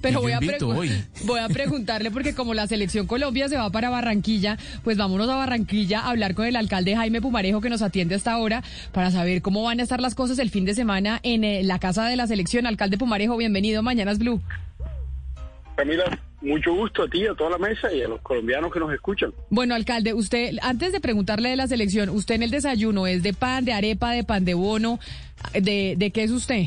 [0.00, 0.40] Pero voy a,
[1.24, 5.36] voy a preguntarle porque como la selección Colombia se va para Barranquilla, pues vámonos a
[5.36, 9.42] Barranquilla a hablar con el alcalde Jaime Pumarejo que nos atiende hasta ahora para saber
[9.42, 12.16] cómo van a estar las cosas el fin de semana en eh, la casa de
[12.16, 12.66] la selección.
[12.66, 14.40] Alcalde Pumarejo, bienvenido Mañanas Blue.
[15.76, 18.92] Camila, mucho gusto a ti, a toda la mesa y a los colombianos que nos
[18.92, 19.32] escuchan.
[19.50, 23.32] Bueno, alcalde, usted, antes de preguntarle de la selección, usted en el desayuno es de
[23.32, 25.00] pan, de arepa, de pan de bono,
[25.52, 26.66] de, de qué es usted?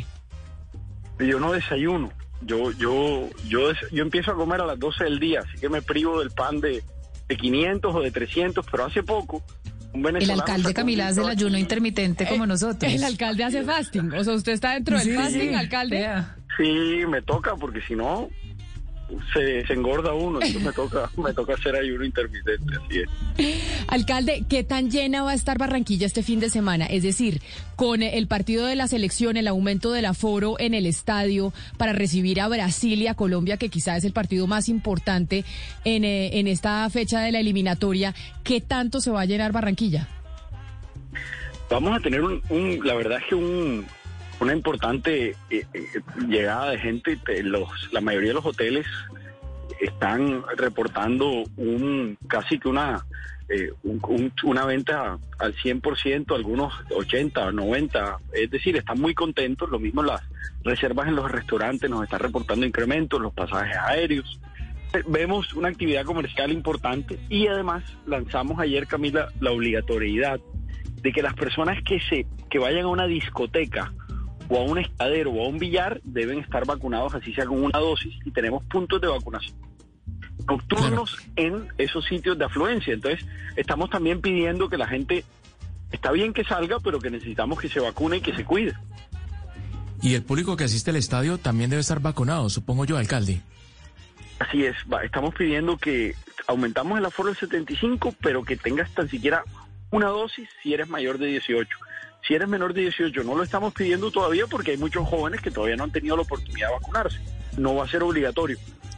[1.20, 2.12] Yo no desayuno.
[2.46, 5.82] Yo, yo, yo, yo empiezo a comer a las 12 del día, así que me
[5.82, 6.84] privo del pan de,
[7.28, 9.44] de 500 o de 300, pero hace poco
[9.94, 12.92] un El alcalde Camila hace el ayuno intermitente como Eh, nosotros.
[12.92, 15.54] El alcalde hace fasting, o sea, usted está dentro del Sí, fasting, sí.
[15.54, 16.08] alcalde.
[16.58, 18.28] Sí, me toca, porque si no
[19.34, 23.86] se, se engorda uno, entonces me toca, me toca hacer ayuno intermitente, así es.
[23.88, 26.86] Alcalde, ¿qué tan llena va a estar Barranquilla este fin de semana?
[26.86, 27.42] Es decir,
[27.76, 32.42] con el partido de la selección, el aumento del aforo en el estadio para recibir
[32.42, 35.44] a Brasil y a Colombia, que quizá es el partido más importante
[35.86, 40.08] en, eh, en esta fecha de la eliminatoria, ¿qué tanto se va a llenar Barranquilla?
[41.70, 43.86] Vamos a tener un, un- la verdad es que un,
[44.44, 45.86] una importante eh, eh,
[46.28, 47.18] llegada de gente.
[47.18, 48.86] Te- Los, la mayoría de los hoteles
[49.82, 53.06] están reportando un casi que una
[53.50, 59.70] eh, un- una venta al 100%, algunos 80, 90, es decir, están muy contentos.
[59.70, 60.22] Lo mismo las
[60.64, 64.40] reservas en los restaurantes nos están reportando incrementos, los pasajes aéreos.
[64.94, 70.40] Eh, Vemos una actividad comercial importante y además lanzamos ayer, Camila, la obligatoriedad
[71.02, 73.92] de que las personas que se que vayan a una discoteca
[74.50, 77.80] o a un estadero o a un billar deben estar vacunados así sea con una
[77.80, 79.56] dosis y tenemos puntos de vacunación
[80.48, 82.94] nocturnos en esos sitios de afluencia.
[82.94, 85.24] Entonces, estamos también pidiendo que la gente
[85.92, 88.74] está bien que salga, pero que necesitamos que se vacune y que se cuide.
[90.02, 93.42] Y el público que asiste al estadio también debe estar vacunado, supongo yo, alcalde.
[94.40, 96.16] Así es, va, estamos pidiendo que
[96.48, 99.44] aumentamos el aforo del 75, pero que tengas tan siquiera
[99.92, 101.70] una dosis si eres mayor de 18.
[102.28, 105.52] Si eres menor de 18, no lo estamos pidiendo todavía porque hay muchos jóvenes que
[105.52, 107.20] todavía no han tenido la oportunidad de vacunarse.
[107.58, 108.58] No va a ser obligatorio.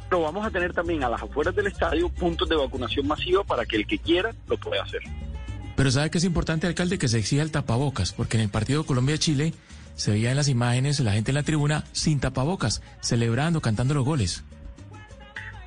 [0.09, 3.65] Pero vamos a tener también a las afueras del estadio puntos de vacunación masiva para
[3.65, 5.01] que el que quiera lo pueda hacer.
[5.75, 8.85] Pero sabe que es importante, alcalde, que se exija el tapabocas, porque en el partido
[8.85, 9.53] Colombia-Chile
[9.95, 14.05] se veía en las imágenes la gente en la tribuna sin tapabocas, celebrando, cantando los
[14.05, 14.43] goles.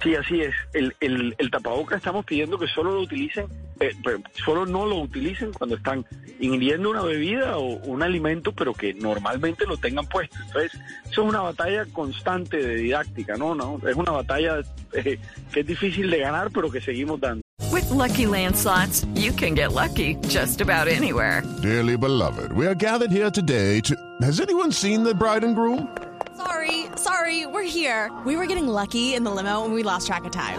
[0.03, 0.55] Sí, así es.
[0.73, 3.47] El, el, el tapaboca estamos pidiendo que solo lo utilicen,
[3.81, 6.05] eh, pero solo no lo utilicen cuando están
[6.41, 10.37] ingiriendo una bebida o un alimento, pero que normalmente lo tengan puesto.
[10.47, 10.73] Entonces,
[11.11, 13.55] eso es una batalla constante de didáctica, ¿no?
[13.55, 14.61] no Es una batalla
[14.93, 15.19] eh,
[15.53, 17.43] que es difícil de ganar, pero que seguimos dando.
[17.73, 21.43] With Lucky Land slots, you can get lucky just about anywhere.
[21.63, 23.95] Dearly beloved, we are gathered here today to.
[24.23, 25.89] Has anyone seen the bride and groom?
[26.37, 28.11] Sorry, sorry, we're here.
[28.25, 30.59] We were getting lucky in the limo and we lost track of time.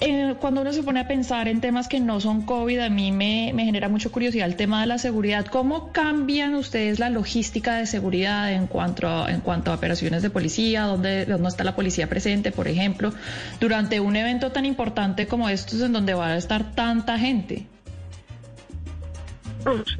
[0.00, 3.10] eh, cuando uno se pone a pensar en temas que no son COVID, a mí
[3.10, 5.46] me, genera mucha curiosidad el tema de la seguridad.
[5.46, 10.30] ¿Cómo cambian ustedes la logística de seguridad en cuanto a, en cuanto a operaciones de
[10.30, 10.84] policía?
[10.84, 13.12] ¿Dónde, ¿Dónde está la policía presente, por ejemplo,
[13.58, 17.66] durante un evento tan importante como estos en donde va a estar tanta gente?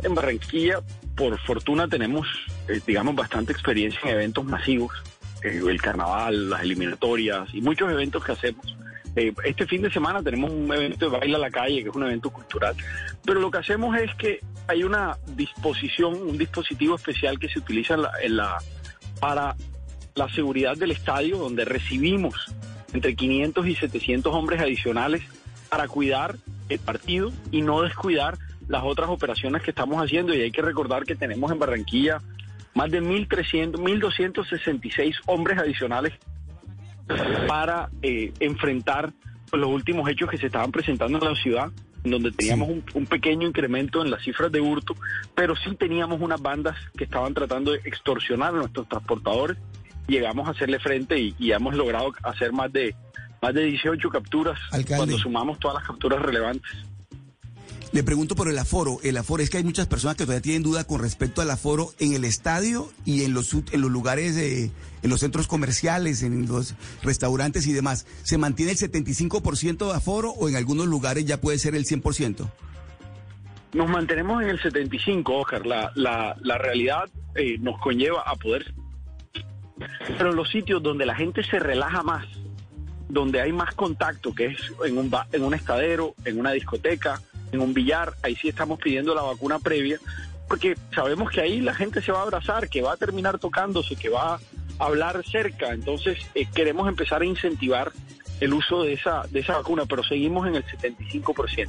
[0.04, 0.80] En Barranquilla,
[1.16, 2.28] por fortuna, tenemos,
[2.68, 4.92] eh, digamos, bastante experiencia en eventos masivos,
[5.42, 8.77] eh, el carnaval, las eliminatorias y muchos eventos que hacemos.
[9.18, 11.94] Eh, este fin de semana tenemos un evento de Baila a la Calle, que es
[11.94, 12.76] un evento cultural.
[13.24, 14.38] Pero lo que hacemos es que
[14.68, 17.96] hay una disposición, un dispositivo especial que se utiliza
[19.18, 19.56] para
[20.14, 22.54] la seguridad del estadio, donde recibimos
[22.92, 25.22] entre 500 y 700 hombres adicionales
[25.68, 26.36] para cuidar
[26.68, 28.38] el partido y no descuidar
[28.68, 30.32] las otras operaciones que estamos haciendo.
[30.32, 32.20] Y hay que recordar que tenemos en Barranquilla
[32.74, 36.12] más de 1.300, 1.266 hombres adicionales
[37.46, 39.12] para eh, enfrentar
[39.52, 41.70] los últimos hechos que se estaban presentando en la ciudad,
[42.04, 44.94] donde teníamos un, un pequeño incremento en las cifras de hurto,
[45.34, 49.56] pero sí teníamos unas bandas que estaban tratando de extorsionar a nuestros transportadores.
[50.06, 52.94] Llegamos a hacerle frente y, y hemos logrado hacer más de
[53.40, 54.96] más de 18 capturas Alcalde.
[54.96, 56.70] cuando sumamos todas las capturas relevantes.
[57.92, 58.98] Le pregunto por el aforo.
[59.02, 61.94] El aforo es que hay muchas personas que todavía tienen duda con respecto al aforo
[61.98, 64.70] en el estadio y en los, en los lugares, de,
[65.02, 68.06] en los centros comerciales, en los restaurantes y demás.
[68.24, 72.50] ¿Se mantiene el 75% de aforo o en algunos lugares ya puede ser el 100%?
[73.72, 75.66] Nos mantenemos en el 75, Oscar.
[75.66, 78.74] La, la, realidad eh, nos conlleva a poder...
[80.18, 82.26] Pero los sitios donde la gente se relaja más,
[83.08, 87.20] donde hay más contacto, que es en un, en un estadero, en una discoteca,
[87.52, 89.98] en un billar, ahí sí estamos pidiendo la vacuna previa,
[90.48, 93.96] porque sabemos que ahí la gente se va a abrazar, que va a terminar tocándose,
[93.96, 94.40] que va a
[94.78, 95.72] hablar cerca.
[95.72, 97.92] Entonces eh, queremos empezar a incentivar
[98.40, 101.68] el uso de esa, de esa vacuna, pero seguimos en el 75%.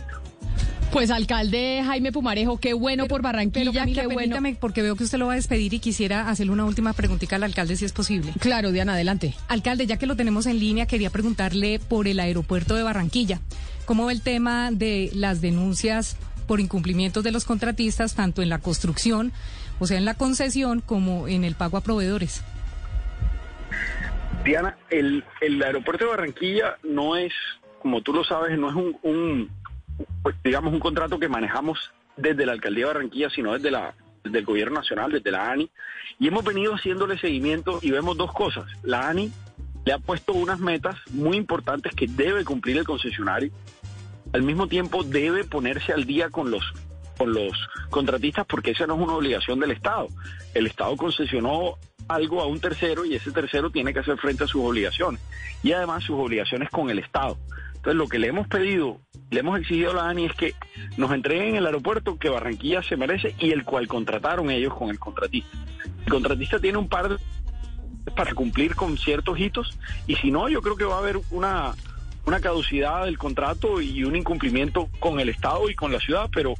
[0.91, 4.19] Pues alcalde Jaime Pumarejo, qué bueno por Barranquilla, Pero Camila, qué bueno.
[4.35, 7.35] permítame, porque veo que usted lo va a despedir y quisiera hacerle una última preguntita
[7.35, 8.33] al alcalde, si es posible.
[8.39, 9.35] Claro, Diana, adelante.
[9.47, 13.39] Alcalde, ya que lo tenemos en línea, quería preguntarle por el aeropuerto de Barranquilla.
[13.85, 18.57] ¿Cómo ve el tema de las denuncias por incumplimientos de los contratistas, tanto en la
[18.57, 19.31] construcción,
[19.79, 22.43] o sea, en la concesión, como en el pago a proveedores?
[24.43, 27.33] Diana, el, el aeropuerto de Barranquilla no es,
[27.81, 29.51] como tú lo sabes, no es un, un,
[30.21, 33.93] pues, digamos, un contrato que manejamos desde la alcaldía de Barranquilla, sino desde la
[34.23, 35.69] desde el gobierno nacional, desde la ANI,
[36.19, 38.65] y hemos venido haciéndole seguimiento y vemos dos cosas.
[38.83, 39.31] La ANI
[39.85, 43.51] le ha puesto unas metas muy importantes que debe cumplir el concesionario.
[44.33, 46.63] Al mismo tiempo debe ponerse al día con los
[47.17, 47.51] con los
[47.89, 50.07] contratistas porque esa no es una obligación del Estado.
[50.53, 51.75] El Estado concesionó
[52.07, 55.21] algo a un tercero y ese tercero tiene que hacer frente a sus obligaciones
[55.61, 57.37] y además sus obligaciones con el Estado.
[57.79, 58.99] Entonces lo que le hemos pedido,
[59.31, 60.53] le hemos exigido a la ANI es que
[60.97, 64.99] nos entreguen el aeropuerto que Barranquilla se merece y el cual contrataron ellos con el
[64.99, 65.49] contratista.
[66.05, 67.17] El contratista tiene un par de
[68.15, 69.77] para cumplir con ciertos hitos
[70.07, 71.73] y si no yo creo que va a haber una
[72.25, 76.53] una caducidad del contrato y un incumplimiento con el Estado y con la ciudad, pero,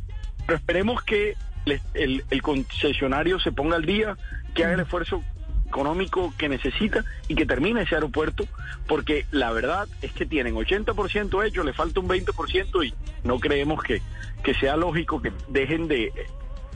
[0.48, 4.18] pero esperemos que el, el- el concesionario se ponga al día,
[4.56, 5.22] que haga el esfuerzo
[5.70, 8.46] económico que necesita y que termine ese aeropuerto,
[8.88, 12.94] porque la verdad es que tienen 80% hecho, le falta un 20% y
[13.24, 14.02] no creemos que,
[14.44, 16.12] que sea lógico que dejen de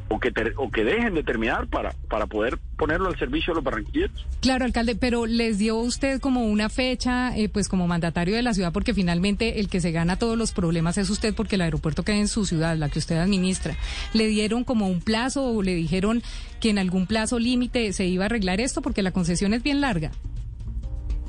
[0.10, 3.56] o que ter- o que dejen de terminar para para poder ponerlo al servicio de
[3.56, 4.26] los barranquilleros.
[4.42, 8.54] Claro, alcalde, pero les dio usted como una fecha, eh, pues como mandatario de la
[8.54, 12.04] ciudad, porque finalmente el que se gana todos los problemas es usted, porque el aeropuerto
[12.04, 13.76] queda en su ciudad, la que usted administra.
[14.14, 16.22] ¿Le dieron como un plazo o le dijeron
[16.60, 18.82] que en algún plazo límite se iba a arreglar esto?
[18.82, 20.12] Porque la concesión es bien larga.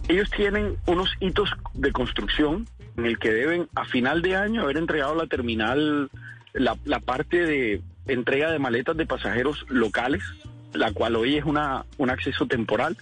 [0.08, 2.66] Ellos tienen unos hitos de construcción
[2.96, 6.10] en el que deben a final de año haber entregado la terminal,
[6.52, 10.22] la, la parte de entrega de maletas de pasajeros locales,
[10.72, 12.96] la cual hoy es una, un acceso temporal,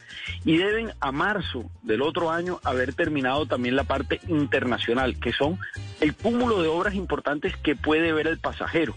[0.44, 5.58] y deben a marzo del otro año haber terminado también la parte internacional, que son
[6.00, 8.94] el cúmulo de obras importantes que puede ver el pasajero.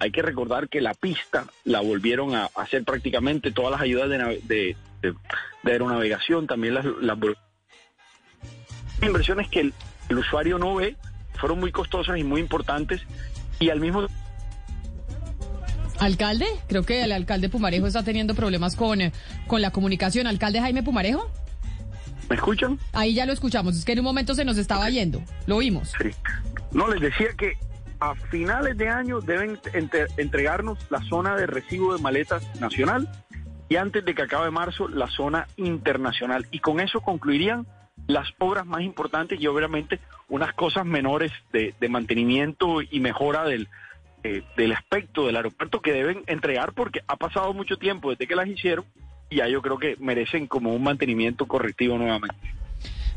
[0.00, 4.18] Hay que recordar que la pista la volvieron a hacer prácticamente todas las ayudas de,
[4.44, 5.14] de, de-
[5.70, 7.18] aeronavegación, también las, las
[9.02, 9.74] inversiones que el,
[10.08, 10.96] el usuario no ve,
[11.34, 13.02] fueron muy costosas y muy importantes,
[13.60, 14.06] y al mismo
[15.98, 19.12] Alcalde, creo que el alcalde Pumarejo está teniendo problemas con, eh,
[19.46, 20.26] con la comunicación.
[20.26, 21.30] Alcalde Jaime Pumarejo,
[22.28, 22.78] ¿Me escuchan?
[22.92, 23.76] ahí ya lo escuchamos.
[23.76, 25.22] Es que en un momento se nos estaba yendo.
[25.46, 25.92] Lo oímos.
[26.00, 26.10] Sí.
[26.72, 27.54] No, les decía que
[28.00, 33.08] a finales de año deben entre- entregarnos la zona de recibo de maletas nacional
[33.68, 36.46] y antes de que acabe marzo la zona internacional.
[36.50, 37.66] Y con eso concluirían
[38.06, 39.98] las obras más importantes y obviamente
[40.28, 43.68] unas cosas menores de, de mantenimiento y mejora del,
[44.24, 48.36] eh, del aspecto del aeropuerto que deben entregar porque ha pasado mucho tiempo desde que
[48.36, 48.84] las hicieron
[49.30, 52.56] y ya yo creo que merecen como un mantenimiento correctivo nuevamente.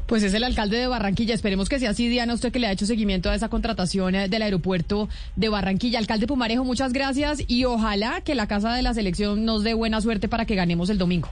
[0.10, 1.36] Pues es el alcalde de Barranquilla.
[1.36, 4.28] Esperemos que sea así, Diana, usted que le ha hecho seguimiento a esa contratación eh,
[4.28, 6.00] del aeropuerto de Barranquilla.
[6.00, 10.02] Alcalde Pumarejo, muchas gracias y ojalá que la Casa de la Selección nos dé buena
[10.02, 11.30] suerte para que ganemos el domingo.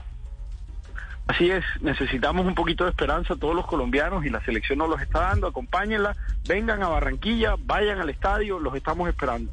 [1.28, 5.02] Así es, necesitamos un poquito de esperanza todos los colombianos y la selección nos los
[5.02, 6.16] está dando, acompáñenla,
[6.48, 9.52] vengan a Barranquilla, vayan al estadio, los estamos esperando.